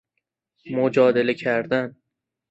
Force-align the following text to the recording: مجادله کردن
مجادله 0.71 1.33
کردن 1.33 1.95